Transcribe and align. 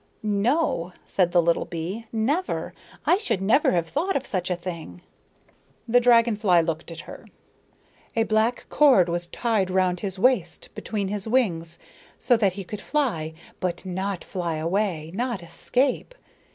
"No," 0.23 0.93
said 1.05 1.31
the 1.31 1.43
little 1.43 1.65
bee, 1.65 2.07
"never. 2.11 2.73
I 3.05 3.17
should 3.19 3.39
never 3.39 3.73
have 3.73 3.87
thought 3.87 4.15
of 4.15 4.25
such 4.25 4.49
a 4.49 4.55
thing." 4.55 5.03
The 5.87 5.99
dragon 5.99 6.35
fly 6.35 6.59
looked 6.59 6.89
at 6.89 7.01
her. 7.01 7.27
"A 8.15 8.23
black 8.23 8.65
cord 8.69 9.09
was 9.09 9.27
tied 9.27 9.69
round 9.69 9.99
his 9.99 10.17
waist 10.17 10.69
between 10.73 11.09
his 11.09 11.27
wings, 11.27 11.77
so 12.17 12.35
that 12.37 12.53
he 12.53 12.63
could 12.63 12.81
fly, 12.81 13.35
but 13.59 13.85
not 13.85 14.23
fly 14.23 14.55
away, 14.55 15.11
not 15.13 15.43
escape. 15.43 16.15